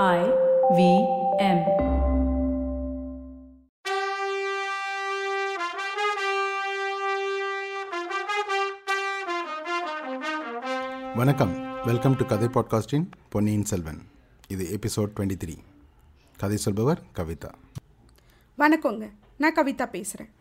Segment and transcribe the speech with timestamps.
[0.00, 0.20] I
[0.76, 0.82] V
[1.38, 1.58] M.
[11.16, 11.84] வணக்கம்.
[11.86, 14.00] Welcome to கதை பாட்காஸ்டின் பொன்னியின் செல்வன்.
[14.48, 15.56] இது எபிசோட் டுவெண்ட்டி த்ரீ
[16.38, 17.52] கதை சொல்பவர் கவிதா.
[18.58, 19.10] வணக்கங்க.
[19.38, 20.32] நான் கவிதா பேசுகிறேன்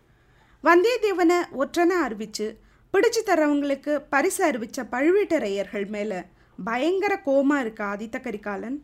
[0.64, 2.48] வந்தியத்தேவனை ஒற்றனை அறிவிச்சு
[2.94, 6.22] பிடிச்சு தரவங்களுக்கு பரிசு அறிவித்த பழுவேட்டரையர்கள் மேலே
[6.64, 8.76] பயங்கர கோமா இருக்க ஆதித்த கரிகாலன்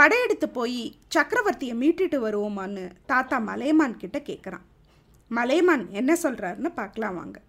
[0.00, 4.64] படையெடுத்து போய் சக்கரவர்த்தியை மீட்டுட்டு வருவோமான்னு தாத்தா மலையமான் கிட்ட கேட்குறான்
[5.28, 7.40] மலையமான் என்ன சொல்கிறாருன்னு பார்க்கலாம் வாங்க.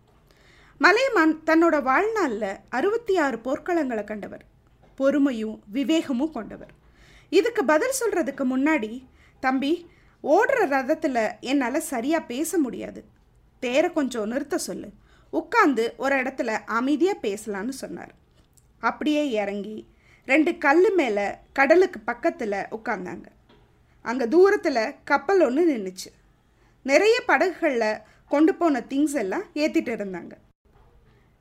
[0.78, 4.46] மலையமான் தன்னோட வாழ்நாளில் அறுபத்தி ஆறு போர்க்களங்களை கண்டவர்.
[4.98, 6.74] பொறுமையும் விவேகமும் கொண்டவர்.
[7.30, 9.04] இதுக்கு பதில் சொல்கிறதுக்கு முன்னாடி
[9.40, 9.90] தம்பி
[10.24, 13.04] ஓடுற ரதத்தில் என்னால் சரியாக பேச முடியாது.
[13.60, 14.90] தேரை கொஞ்சம் நிறுத்த சொல்லு.
[15.34, 18.14] உட்காந்து ஒரு இடத்துல அமைதியாக பேசலான்னு சொன்னார்.
[18.80, 19.88] அப்படியே இறங்கி
[20.28, 23.28] ரெண்டு கல் மேலே கடலுக்கு பக்கத்தில் உட்காந்தாங்க
[24.06, 26.10] அங்கே தூரத்தில் கப்பல் ஒன்று நின்றுச்சு
[26.86, 30.34] நிறைய படகுகளில் கொண்டு போன திங்ஸ் எல்லாம் ஏற்றிட்டு இருந்தாங்க.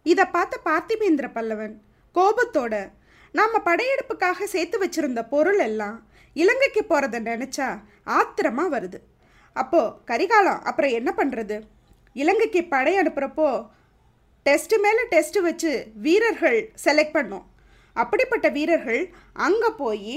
[0.07, 1.75] இதை பார்த்த பார்த்திபேந்திர பல்லவன்
[2.17, 2.75] கோபத்தோட
[3.35, 5.99] நாம் படையெடுப்புக்காக சேர்த்து வச்சுருந்த பொருள் எல்லாம்
[6.37, 7.69] இலங்கைக்கு போகிறத நினச்சா
[8.17, 8.99] ஆத்திரமாக வருது.
[9.57, 11.59] அப்போது கரிகாலம் அப்புறம் என்ன பண்ணுறது
[12.17, 13.49] இலங்கைக்கு படை அனுப்புகிறப்போ
[14.87, 15.73] மேலே டெஸ்ட்டு வச்சு
[16.07, 17.47] வீரர்கள் செலக்ட் பண்ணோம்.
[18.03, 19.03] அப்படிப்பட்ட வீரர்கள்
[19.47, 20.15] அங்கே போய்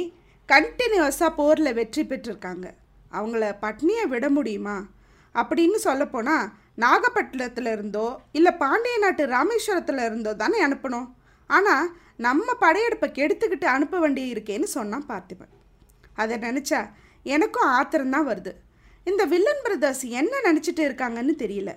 [0.50, 2.67] கண்டினியூஸாக போரில் வெற்றி பெற்றிருக்காங்க.
[3.12, 4.78] அவங்கள பட்னியை விட முடியுமா?
[5.36, 6.50] அப்படின்னு சொல்லப்போனால்
[6.84, 11.08] நாகப்பட்டினத்தில் இருந்தோ இல்லை பாண்டிய நாட்டு ராமேஸ்வரத்தில் இருந்தோ தானே அனுப்பணும்.
[11.50, 11.88] ஆனால்
[12.25, 15.53] நம்ம படையெடுப்பை கெடுத்துக்கிட்டு அனுப்ப வேண்டி இருக்கேன்னு சொன்னான் பார்த்திபன்.
[16.22, 16.81] அதை நினச்சா
[17.36, 18.53] எனக்கும் ஆத்திரம்தான் வருது.
[19.08, 21.72] இந்த வில்லன் பிரதர்ஸ் என்ன நினச்சிட்டு இருக்காங்கன்னு தெரியல.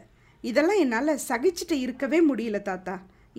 [0.44, 2.94] இதெல்லாம் என்னால் சகிச்சுட்டு இருக்கவே முடியல தாத்தா.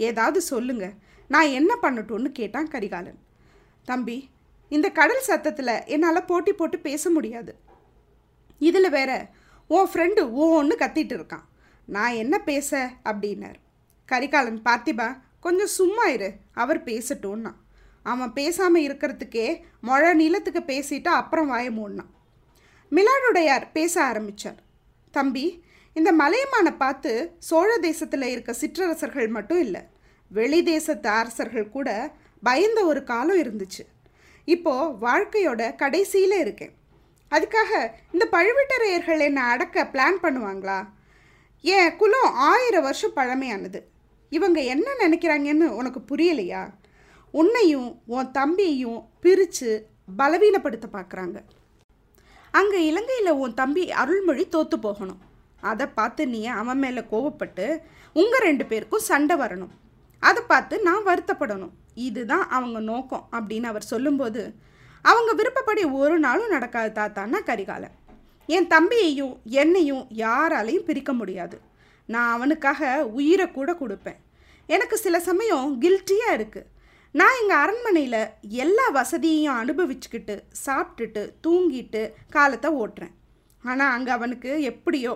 [0.07, 0.95] ஏதாவது சொல்லுங்கள்
[1.27, 3.19] நான் என்ன பண்ணட்டும்னு கேட்டான் கரிகாலன்.
[3.85, 4.29] தம்பி
[4.69, 7.55] இந்த கடல் சத்தத்தில் என்னால் போட்டி போட்டு பேச முடியாது.
[8.59, 9.29] இதில் வேற
[9.67, 11.45] ஓ ஃப்ரெண்டு ஓன்னு கத்திட்டு இருக்கான்.
[11.85, 12.91] நான் என்ன பேச?
[13.03, 13.59] அப்படின்னார்.
[14.05, 16.33] கரிகாலன் பார்த்திபா கொஞ்சம் சும்மா இரு.
[16.53, 17.53] அவர் பேசட்டும்னா.
[18.03, 22.11] அவன் பேசாமல் இருக்கிறதுக்கே மொழ நீளத்துக்கு பேசிட்டு அப்புறம் வாய மிலானுடையார்
[22.91, 24.63] மிலாடுடையார் பேச ஆரம்பித்தார்
[25.11, 29.81] தம்பி இந்த மலையமானை பார்த்து சோழ தேசத்தில் இருக்க சிற்றரசர்கள் மட்டும் இல்லை
[30.31, 31.89] வெளி தேசத்து அரசர்கள் கூட
[32.43, 33.83] பயந்த ஒரு காலம் இருந்துச்சு.
[34.43, 36.73] இப்போது வாழ்க்கையோட கடைசியில் இருக்கேன்.
[37.31, 37.71] அதுக்காக
[38.11, 40.79] இந்த பழுவேட்டரையர்கள் என்னை அடக்க பிளான் பண்ணுவாங்களா?
[41.61, 43.79] என் குலம் ஆயிரம் வருஷம் பழமையானது.
[44.29, 46.63] இவங்க என்ன நினைக்கிறாங்கன்னு உனக்கு புரியலையா?
[47.31, 49.71] உன்னையும் உன் தம்பியையும் பிரித்து
[50.17, 51.37] பலவீனப்படுத்த பார்க்குறாங்க
[52.51, 55.19] அங்கே இலங்கையில் உன் தம்பி அருள்மொழி தோற்று போகணும்.
[55.61, 57.65] அதை பார்த்து நீ அவன் மேலே கோவப்பட்டு
[58.13, 59.73] உங்கள் ரெண்டு பேருக்கும் சண்டை வரணும்.
[60.23, 61.73] அதை பார்த்து நான் வருத்தப்படணும்.
[62.07, 64.41] இதுதான் அவங்க நோக்கம் அப்படின்னு அவர் சொல்லும்போது
[65.05, 67.95] அவங்க விருப்பப்படி ஒரு நாளும் நடக்காது தாத்தான்னா கரிகாலன்.
[68.49, 71.57] என் தம்பியையும் என்னையும் யாராலையும் பிரிக்க முடியாது.
[72.13, 72.89] நான் அவனுக்காக
[73.19, 74.19] உயிரை கூட கொடுப்பேன்.
[74.69, 76.69] எனக்கு சில சமயம் கில்ட்டியாக இருக்குது
[77.15, 78.21] நான் எங்கள் அரண்மனையில்
[78.63, 80.35] எல்லா வசதியையும் அனுபவிச்சுக்கிட்டு
[80.65, 82.01] சாப்பிட்டுட்டு தூங்கிட்டு
[82.35, 83.13] காலத்தை ஓட்டுறேன்.
[83.63, 85.13] ஆனால் அங்கே அவனுக்கு எப்படியோ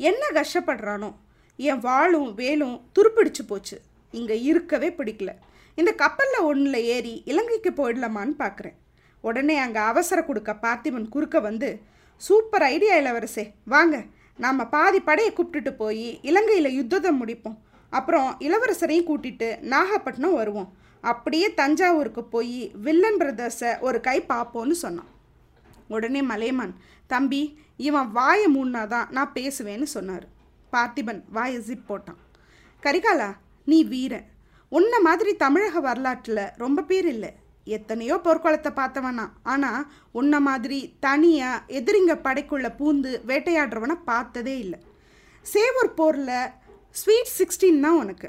[0.00, 1.10] என்ன கஷ்டப்படுறானோ
[1.58, 3.76] என் வாளும் வேலும் துருப்பிடிச்சு போச்சு.
[4.10, 5.30] இங்கே இருக்கவே பிடிக்கல.
[5.74, 8.76] இந்த கப்பலில் ஒன்றில் ஏறி இலங்கைக்கு போயிடலாமான்னு பார்க்குறேன்
[9.20, 11.80] உடனே அங்கே அவசர கொடுக்க பார்த்திபன் குறுக்க வந்து
[12.16, 14.04] சூப்பர் ஐடியா இளவரசே வாங்க.
[14.38, 17.56] நாம் பாதி படையை கூப்பிட்டுட்டு போய் இலங்கையில் யுத்தத்தை முடிப்போம்.
[17.90, 20.72] அப்புறம் இளவரசரையும் கூட்டிட்டு நாகப்பட்டினம் வருவோம்.
[21.00, 25.10] அப்படியே தஞ்சாவூருக்கு போய் வில்லன் பிரதர்ஸை ஒரு கை பார்ப்போன்னு சொன்னான்.
[25.88, 26.74] உடனே மலையமான்
[27.06, 30.26] தம்பி இவன் வாயை மூடினாதான் நான் பேசுவேன்னு சொன்னார்.
[30.72, 32.20] பார்த்திபன் வாயை ஜிப் போட்டான்.
[32.82, 33.28] கரிகாலா
[33.70, 34.26] நீ வீரன்.
[34.72, 37.30] உன்ன மாதிரி தமிழக வரலாற்றில் ரொம்ப பேர் இல்லை.
[37.76, 39.24] எத்தனையோ போர்க்குளத்தை பார்த்தவனா.
[39.52, 39.86] ஆனால்
[40.18, 44.78] உன்ன மாதிரி தனியாக எதிரிங்க படைக்குள்ள பூந்து வேட்டையாடுறவனை பார்த்ததே இல்லை.
[45.46, 46.38] சேவூர் போரில்
[47.00, 48.28] ஸ்வீட் சிக்ஸ்டீன் தான் உனக்கு.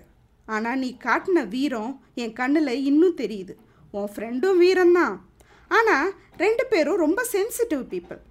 [0.55, 1.93] ஆனால் நீ காட்டின வீரம்
[2.23, 3.53] என் கண்ணில் இன்னும் தெரியுது.
[3.97, 5.15] உன் ஃப்ரெண்டும் வீரம்தான்
[5.77, 6.09] ஆனால்
[6.43, 8.21] ரெண்டு பேரும் ரொம்ப சென்சிட்டிவ் பீப்புள்.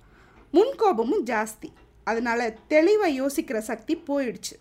[0.54, 1.68] முன்கோபமும் ஜாஸ்தி.
[2.06, 4.54] அதனால் தெளிவாக யோசிக்கிற சக்தி போயிடுச்சு.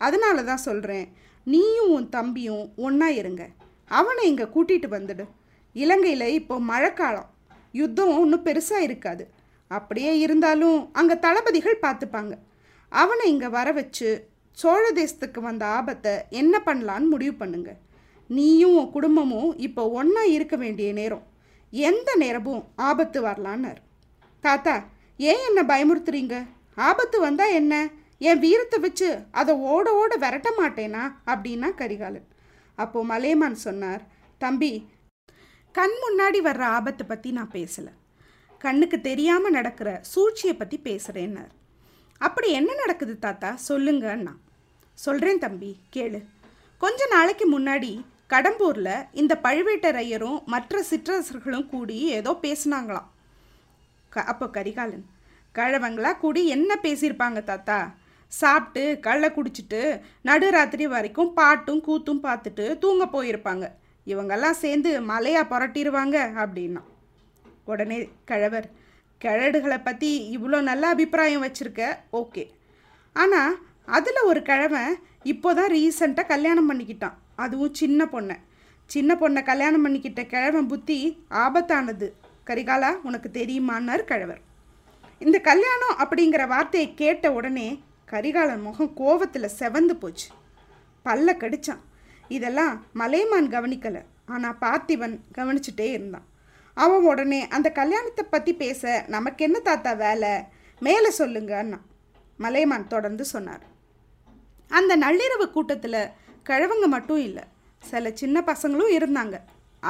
[0.00, 1.06] அதனால தான் சொல்கிறேன்
[1.46, 3.42] நீயும் உன் தம்பியும் ஒன்றா இருங்க.
[3.98, 5.24] அவனை இங்கே கூட்டிகிட்டு வந்துடு.
[5.76, 7.28] இலங்கையில் இப்போ மழைக்காலம்.
[7.80, 9.24] யுத்தம் ஒன்றும் பெருசாக இருக்காது.
[9.70, 12.34] அப்படியே இருந்தாலும் அங்கே தளபதிகள் பார்த்துப்பாங்க
[12.92, 14.08] அவனை இங்கே வர வச்சு
[14.58, 17.70] சோழ தேசத்துக்கு வந்த ஆபத்தை என்ன பண்ணலான்னு முடிவு பண்ணுங்க.
[18.30, 21.24] நீயும் உன் குடும்பமும் இப்போ ஒன்றா இருக்க வேண்டிய நேரம்.
[21.72, 23.80] எந்த நேரமும் ஆபத்து வரலான்னார்.
[24.44, 24.74] தாத்தா
[25.16, 26.36] ஏன் என்ன பயமுறுத்துறீங்க?
[26.88, 27.74] ஆபத்து வந்தால் என்ன?
[28.28, 29.08] என் வீரத்தை வச்சு
[29.40, 31.04] அதை ஓட ஓட விரட்ட மாட்டேனா?
[31.32, 32.28] அப்படின்னா கரிகாலன்.
[32.78, 34.02] அப்போது மலையமான் சொன்னார்
[34.44, 34.72] தம்பி
[35.78, 37.92] கண் முன்னாடி வர்ற ஆபத்தை பற்றி நான் பேசலை.
[38.64, 41.52] கண்ணுக்கு தெரியாமல் நடக்கிற சூழ்ச்சியை பற்றி பேசுகிறேன்னார்
[42.26, 43.50] அப்படி என்ன நடக்குது தாத்தா?
[43.68, 44.34] சொல்லுங்கண்ணா.
[44.98, 46.20] சொல்கிறேன் தம்பி கேளு.
[46.82, 47.90] கொஞ்ச நாளைக்கு முன்னாடி
[48.32, 53.08] கடம்பூரில் இந்த பழுவேட்டரையரும் மற்ற சிற்றரசர்களும் கூடி ஏதோ பேசுனாங்களாம்.
[54.12, 55.04] க அப்போ கரிகாலன்
[55.58, 57.78] கழவங்களா கூடி என்ன பேசியிருப்பாங்க தாத்தா?
[58.40, 59.80] சாப்பிட்டு கள்ள குடிச்சிட்டு
[60.28, 63.64] நடுராத்திரி வரைக்கும் பாட்டும் கூத்தும் பார்த்துட்டு தூங்க போயிருப்பாங்க.
[64.06, 66.82] இவங்கெல்லாம் சேர்ந்து மலையாக புரட்டிடுவாங்க அப்படின்னா.
[67.72, 67.98] உடனே
[68.30, 68.68] கிழவர்
[69.24, 71.82] கிழடுகளை பற்றி இவ்வளோ நல்ல அபிப்பிராயம் வச்சுருக்க.
[72.20, 72.44] ஓகே.
[73.16, 73.58] ஆனால்
[73.98, 74.92] அதில் ஒரு கிழவன்
[75.32, 77.16] இப்போ தான் ரீசண்டாக கல்யாணம் பண்ணிக்கிட்டான்.
[77.44, 78.36] அதுவும் சின்ன பொண்ணை.
[78.90, 80.98] சின்ன பொண்ணை கல்யாணம் பண்ணிக்கிட்ட கிழவன் புத்தி
[81.44, 82.08] ஆபத்தானது.
[82.48, 84.42] கரிகாலா உனக்கு தெரியுமான்னார் கிழவர்.
[85.26, 87.68] இந்த கல்யாணம் அப்படிங்கிற வார்த்தையை கேட்ட உடனே
[88.12, 90.28] கரிகாலன் முகம் கோவத்தில் செவந்து போச்சு.
[91.04, 91.82] பல்ல கடிச்சான்.
[92.28, 94.02] இதெல்லாம் மலைமான் கவனிக்கலை.
[94.26, 96.26] ஆனால் பார்த்திபன் கவனிச்சுட்டே இருந்தான்.
[96.76, 100.32] அவன் உடனே அந்த கல்யாணத்தை பற்றி பேச நமக்கு என்ன தாத்தா வேலை?
[100.80, 101.78] மேலே சொல்லுங்கன்னா
[102.38, 103.64] மலைமான் தொடர்ந்து சொன்னார்.
[104.70, 106.00] அந்த நள்ளிரவு கூட்டத்தில்
[106.48, 107.44] கிழவங்க மட்டும் இல்லை
[107.90, 109.36] சில சின்ன பசங்களும் இருந்தாங்க.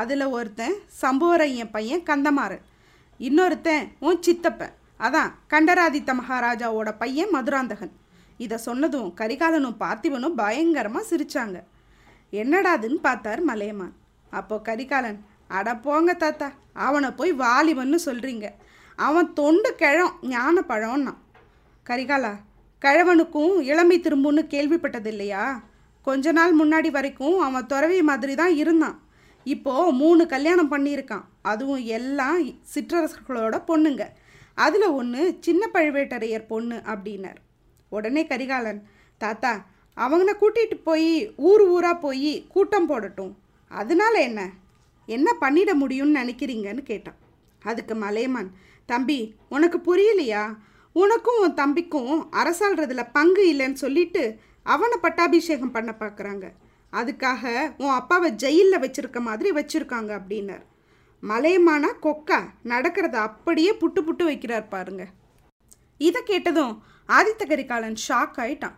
[0.00, 2.64] அதில் ஒருத்தன் சம்புவரையன் பையன் கந்தமாறன்.
[3.28, 4.76] இன்னொருத்தன் உன் சித்தப்பன்.
[5.00, 7.92] அதான் கண்டராதித்த மகாராஜாவோட பையன் மதுராந்தகன்.
[8.38, 11.58] இதை சொன்னதும் கரிகாலனும் பார்த்திபனும் பயங்கரமாக சிரிச்சாங்க.
[12.32, 13.94] என்னடாதுன்னு பார்த்தார் மலையமான்.
[14.32, 18.46] அப்போ கரிகாலன் அட போங்க தாத்தா அவனை போய் வாலிபன்னு சொல்கிறீங்க
[18.98, 21.12] அவன் தொண்டு கிழம் ஞான பழம்னா
[21.86, 22.32] கரிகாலா
[22.82, 25.44] கிழவனுக்கும் இளமை திரும்புன்னு கேள்விப்பட்டது இல்லையா
[26.02, 28.96] கொஞ்ச நாள் முன்னாடி வரைக்கும் அவன் துறவி மாதிரி தான் இருந்தான்.
[29.44, 31.24] இப்போது மூணு கல்யாணம் பண்ணியிருக்கான்.
[31.42, 32.40] அதுவும் எல்லாம்
[32.74, 34.04] சிற்றரசர்களோட பொண்ணுங்க.
[34.54, 37.40] அதில் ஒன்று சின்ன பழுவேட்டரையர் பொண்ணு அப்படின்னார்.
[37.92, 38.80] உடனே கரிகாலன்
[39.18, 39.52] தாத்தா
[39.96, 41.10] அவங்கள கூட்டிகிட்டு போய்
[41.48, 43.32] ஊர் ஊராக போய் கூட்டம் போடட்டும்.
[43.68, 44.40] அதனால என்ன?
[45.06, 47.18] என்ன பண்ணிட முடியும்னு நினைக்கிறீங்கன்னு கேட்டான்.
[47.62, 48.50] அதுக்கு மலையமான்
[48.90, 49.18] தம்பி
[49.48, 50.44] உனக்கு புரியலையா?
[50.92, 54.22] உனக்கும் உன் தம்பிக்கும் அரசாள்றதுல பங்கு இல்லைன்னு சொல்லிட்டு
[54.62, 56.46] அவனை பட்டாபிஷேகம் பண்ண பார்க்குறாங்க
[56.92, 60.64] அதுக்காக உன் அப்பாவை ஜெயிலில் வச்சுருக்க மாதிரி வச்சுருக்காங்க அப்படின்னார்.
[61.22, 65.04] மலையமானா கொக்கா நடக்கிறத அப்படியே புட்டு புட்டு வைக்கிறார் பாருங்க.
[66.08, 66.74] இதை கேட்டதும்
[67.16, 68.76] ஆதித்த கரிகாலன் ஷாக் ஆயிட்டான்.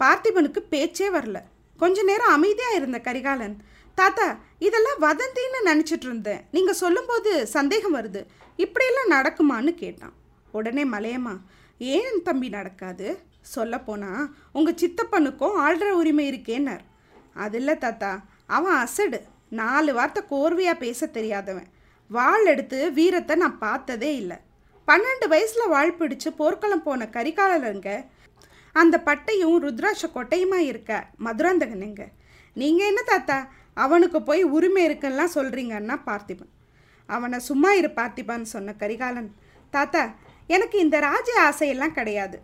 [0.00, 1.38] பார்த்திபனுக்கு பேச்சே வரல.
[1.82, 3.56] கொஞ்ச நேரம் அமைதியாக இருந்த கரிகாலன்
[3.98, 4.26] தாத்தா
[4.66, 6.40] இதெல்லாம் வதந்தின்னு நினச்சிட்டு இருந்தேன்.
[6.54, 8.22] நீங்கள் சொல்லும்போது சந்தேகம் வருது.
[8.64, 10.14] இப்படியெல்லாம் நடக்குமான்னு கேட்டான்.
[10.58, 11.34] உடனே மலையம்மா
[11.78, 13.06] ஏன் தம்பி நடக்காது?
[13.54, 14.26] சொல்லப்போனால்
[14.56, 16.84] உங்கள் சித்தப்பனுக்கும் ஆள்ற உரிமை இருக்கேன்னார்.
[17.44, 18.10] அது இல்லை தாத்தா
[18.56, 19.20] அவன் அசடு.
[19.60, 21.68] நாலு வார்த்தை கோர்வையாக பேச தெரியாதவன்.
[22.10, 24.38] வாள் எடுத்து வீரத்தை நான் பார்த்ததே இல்லை.
[24.88, 27.90] பன்னெண்டு வயசில் வாழ் பிடிச்சு போர்க்களம் போன கரிகாலருங்க.
[28.74, 30.92] அந்த பட்டையும் ருத்ராட்ச கொட்டையுமா இருக்க?
[31.26, 32.02] மதுராந்தகனுங்க.
[32.62, 33.38] நீங்கள் என்ன தாத்தா?
[33.84, 36.52] அவனுக்கு போய் உரிமை இருக்குல்லாம் சொல்கிறீங்கன்னா பார்த்திபன்.
[37.08, 39.30] அவனை சும்மா இரு பார்த்திபான்னு சொன்ன கரிகாலன்.
[39.76, 40.02] தாத்தா
[40.54, 42.36] எனக்கு இந்த ராஜ ஆசையெல்லாம் கிடையாது.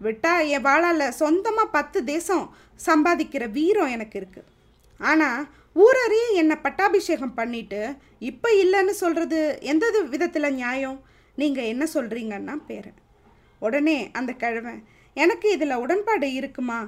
[0.00, 2.44] விட்டா என் வாழால் சொந்தமாக பத்து தேசம்
[2.86, 4.50] சம்பாதிக்கிற வீரம் எனக்கு இருக்குது
[5.00, 5.40] ஆனால்
[5.84, 7.80] ஊரறிய என்னை பட்டாபிஷேகம் பண்ணிட்டு
[8.30, 9.38] இப்போ இல்லைன்னு சொல்கிறது
[9.72, 10.98] எந்த விதத்தில் நியாயம்?
[11.40, 12.98] நீங்கள் என்ன சொல்கிறீங்கன்னா பேரன்.
[13.58, 14.80] உடனே அந்த கிழவன்
[15.16, 16.78] எனக்கு இதில் உடன்பாடு இருக்குமா?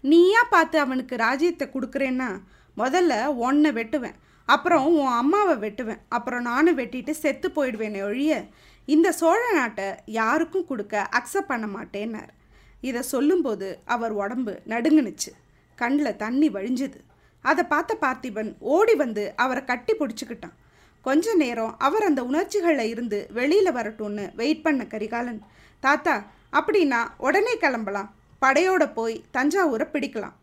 [0.00, 2.28] நீயா பார்த்து அவனுக்கு ராஜ்யத்தை கொடுக்குறேன்னா
[2.76, 4.18] முதல்ல ஒன்றை வெட்டுவேன்.
[4.48, 6.00] அப்புறம் உன் அம்மாவை வெட்டுவேன்.
[6.08, 8.44] அப்புறம் நானும் வெட்டிட்டு செத்து போயிடுவேனே ஒழிய
[8.84, 9.88] இந்த சோழ நாட்டை
[10.18, 12.32] யாருக்கும் கொடுக்க அக்செப்ட் பண்ண மாட்டேன்னார்.
[12.80, 15.30] இதை சொல்லும்போது அவர் உடம்பு நடுங்குனுச்சு.
[15.78, 16.98] கண்ணில் தண்ணி வழிஞ்சுது.
[17.40, 20.56] அதை பார்த்த பார்த்திபன் ஓடி வந்து அவரை கட்டி பிடிச்சிக்கிட்டான்.
[21.06, 25.40] கொஞ்ச நேரம் அவர் அந்த உணர்ச்சிகளில் இருந்து வெளியில் வரட்டும்னு வெயிட் பண்ண கரிகாலன்.
[25.80, 26.14] தாத்தா
[26.58, 28.10] அப்படின்னா உடனே கிளம்பலாம்.
[28.42, 30.36] படையோட போய் தஞ்சாவூரை பிடிக்கலாம்.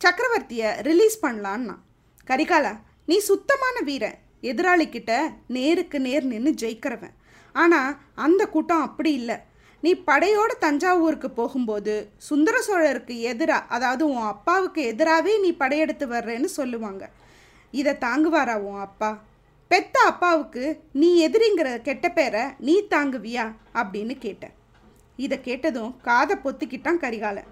[0.00, 1.76] சக்கரவர்த்தியை ரிலீஸ் பண்ணலான்னா
[2.30, 2.74] கரிகாலா
[3.06, 4.18] நீ சுத்தமான வீரன்.
[4.50, 5.12] எதிராளிக்கிட்ட
[5.56, 7.16] நேருக்கு நேர் நின்று ஜெயிக்கிறவன்.
[7.54, 9.36] ஆனால் அந்த கூட்டம் அப்படி இல்லை.
[9.80, 11.94] நீ படையோட தஞ்சாவூருக்கு போகும்போது
[12.28, 17.04] சுந்தர சோழருக்கு எதிராக அதாவது உன் அப்பாவுக்கு எதிராகவே நீ படையெடுத்து வர்றேன்னு சொல்லுவாங்க.
[17.80, 19.10] இதை தாங்குவாரா உன் அப்பா?
[19.72, 23.52] பெத்த அப்பாவுக்கு நீ எதிரிங்கிற கெட்ட பேரை நீ தாங்குவியா?
[23.74, 24.54] அப்படின்னு கேட்டேன்.
[25.16, 27.44] இதை கேட்டதும் காதை பொத்திக்கிட்டான் கரிகாலன்.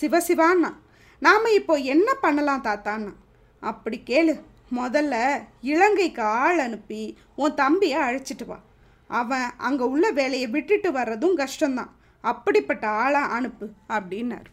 [0.00, 0.74] சிவசிவான்னா
[1.20, 3.12] நாம் இப்போ என்ன பண்ணலாம் தாத்தான்னா?
[3.60, 4.40] அப்படி கேளு.
[4.76, 8.58] முதல்ல இலங்கைக்கு ஆள் அனுப்பி உன் தம்பியை அழைச்சிட்டு வா.
[9.06, 11.92] அவன் அங்கே உள்ள வேலையை விட்டுட்டு வர்றதும் கஷ்டம்தான்.
[12.20, 14.48] அப்படிப்பட்ட ஆளாக அனுப்பு அப்படின்னார்.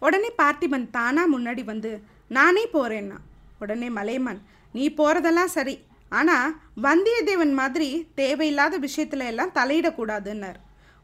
[0.00, 3.16] உடனே பார்த்திபன் தானா முன்னாடி வந்து நானே போகிறேன்னா
[3.60, 4.42] உடனே மலையமான்
[4.72, 5.88] நீ போகிறதெல்லாம் சரி.
[6.18, 6.54] ஆனால்
[6.86, 7.88] வந்தியத்தேவன் மாதிரி
[8.20, 10.58] தேவையில்லாத விஷயத்துல எல்லாம் தலையிடக்கூடாதுன்னார்.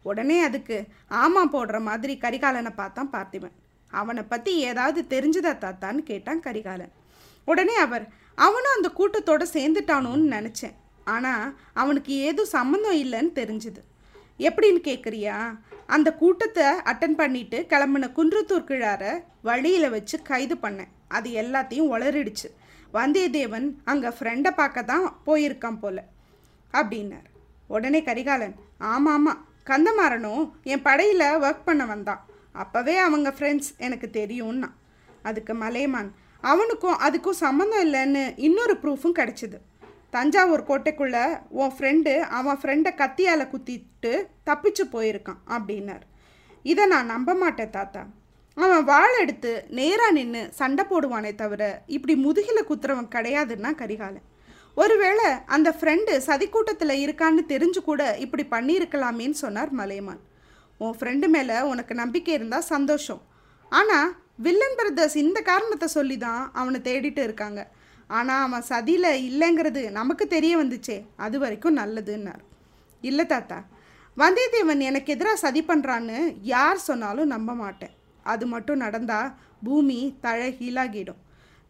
[0.04, 0.76] உடனே அதுக்கு
[1.22, 3.56] ஆமாம் போடுற மாதிரி கரிகாலனை பார்த்தான் பார்த்திபன்.
[3.92, 6.92] அவனை பற்றி ஏதாவது தெரிஞ்சுதா தாத்தான்னு கேட்டான் கரிகாலன்.
[7.48, 8.04] உடனே அவர்
[8.46, 10.76] அவனும் அந்த கூட்டத்தோட சேர்ந்துட்டானோன்னு நினச்சேன்.
[11.14, 11.46] ஆனால்
[11.80, 13.82] அவனுக்கு ஏதும் சம்மந்தம் இல்லைன்னு தெரிஞ்சுது.
[14.48, 15.36] எப்படின்னு கேட்குறியா
[15.94, 19.04] அந்த கூட்டத்தை அட்டன் பண்ணிட்டு கிளம்புன குன்றத்தூர் கிழார
[19.48, 20.92] வழியில் வச்சு கைது பண்ணேன்.
[21.16, 22.48] அது எல்லாத்தையும் உளறிடுச்சு.
[22.92, 26.04] வந்தியத்தேவன் அங்கே ஃப்ரெண்டை பார்க்க தான் போயிருக்கான் போல.
[26.72, 27.28] அப்படின்னார்.
[27.66, 32.26] உடனே கரிகாலன் ஆமாம் ஆமாம் கந்தமாறனும் என் படையில் ஒர்க் பண்ண வந்தான்.
[32.54, 34.70] அப்போவே அவங்க ஃப்ரெண்ட்ஸ் எனக்கு தெரியும்னா.
[35.22, 39.58] அதுக்கு மலையமான் அவனுக்கும் அதுக்கும் சம்மந்தம் இல்லைன்னு இன்னொரு ப்ரூஃபும் கிடச்சிது.
[40.10, 45.40] தஞ்சாவூர் கோட்டைக்குள்ளே உன் ஃப்ரெண்டு அவன் ஃப்ரெண்டை கத்தியால் குத்திட்டு தப்பிச்சு போயிருக்கான்.
[45.48, 46.04] அப்படின்னார்.
[46.62, 48.06] இதை நான் நம்ப மாட்டேன் தாத்தா.
[48.56, 51.62] அவன் வாழை எடுத்து நேராக நின்று சண்டை போடுவானே தவிர
[51.96, 54.26] இப்படி முதுகில் குத்துறவன் கிடையாதுன்னா கரிகாலன்.
[54.82, 60.22] ஒருவேளை அந்த ஃப்ரெண்டு சதிக்கூட்டத்தில் இருக்கான்னு தெரிஞ்சு கூட இப்படி பண்ணியிருக்கலாமேன்னு சொன்னார் மலையமான்
[60.84, 63.22] உன் ஃப்ரெண்டு மேலே உனக்கு நம்பிக்கை இருந்தால் சந்தோஷம்.
[63.72, 64.10] ஆனால்
[64.46, 67.60] வில்லன் பிரதர்ஸ் இந்த காரணத்தை சொல்லி தான் அவனை தேடிட்டு இருக்காங்க.
[68.18, 72.42] ஆனால் அவன் சதியில் இல்லைங்கிறது நமக்கு தெரிய வந்துச்சே அது வரைக்கும் நல்லதுன்னார்.
[73.02, 73.58] இல்லை தாத்தா
[74.16, 76.18] வந்தியத்தேவன் எனக்கு எதிராக சதி பண்ணுறான்னு
[76.54, 77.95] யார் சொன்னாலும் நம்ப மாட்டேன்.
[78.32, 79.30] அது மட்டும் நடந்தால்
[79.66, 81.20] பூமி தழகீழாகிடும்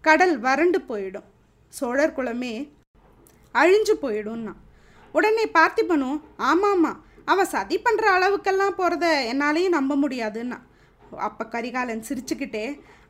[0.04, 1.26] கடல் வறண்டு போயிடும்.
[1.72, 2.54] சோழர் குலமே
[3.54, 4.54] அழிஞ்சு போயிடும்னா.
[5.14, 6.18] உடனே பார்த்திபனும்
[6.50, 6.92] ஆமாம்மா
[7.32, 10.58] அவன் சதி பண்ணுற அளவுக்கெல்லாம் போகிறத என்னாலையும் நம்ப முடியாதுன்னா.
[11.26, 12.64] அப்போ கரிகாலன் சிரிச்சுக்கிட்டே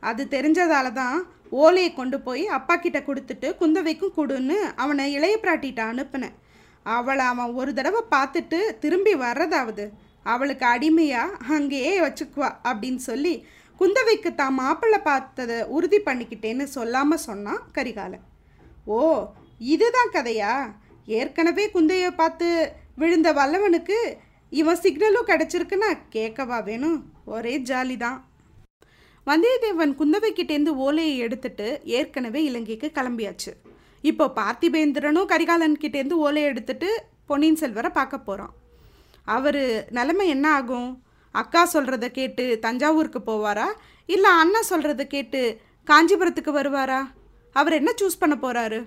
[0.09, 1.17] அது தெரிஞ்சதால தான்
[1.61, 6.35] ஓலையை கொண்டு போய் அப்பா கிட்ட கொடுத்துட்டு குந்தவைக்கும் கொடுன்னு அவனை இளைய பிராட்டிகிட்ட அனுப்பினேன்.
[6.95, 9.85] அவளை அவன் ஒரு தடவை பார்த்துட்டு திரும்பி வர்றதாவது
[10.33, 13.33] அவளுக்கு அடிமையாக அங்கேயே வச்சுக்குவா அப்படின்னு சொல்லி
[13.79, 18.23] குந்தவைக்கு தான் மாப்பிள்ளை பார்த்ததை உறுதி பண்ணிக்கிட்டேன்னு சொல்லாமல் சொன்னான் கரிகாலன்.
[18.95, 18.99] ஓ
[19.73, 20.53] இதுதான் கதையா?
[21.19, 22.47] ஏற்கனவே குந்தையை பார்த்து
[23.01, 23.97] விழுந்த வல்லவனுக்கு
[24.51, 26.97] இவன் சிக்னலும் கிடச்சிருக்குன்னா கேட்கவா வேணும்
[27.35, 28.19] ஒரே ஜாலி தான்
[29.27, 31.67] வந்தியத்தேவன் குந்தவைக்கிட்டேருந்து ஓலையை எடுத்துட்டு
[31.97, 33.51] ஏற்கனவே இலங்கைக்கு கிளம்பியாச்சு.
[34.03, 36.89] இப்போ பார்த்திபேந்திரனும் கரிகாலன் கிட்டேருந்து ஓலையை எடுத்துட்டு
[37.29, 38.53] பொன்னியின் செல்வரை பார்க்க போகிறான்
[39.27, 40.89] அவர் நிலைமை என்ன ஆகும்?
[41.35, 43.67] அக்கா சொல்கிறத கேட்டு தஞ்சாவூருக்கு போவாரா?
[44.05, 45.41] இல்லை அண்ணா சொல்கிறத கேட்டு
[45.87, 47.01] காஞ்சிபுரத்துக்கு வருவாரா?
[47.55, 48.79] அவர் என்ன சூஸ் பண்ண போகிறாரு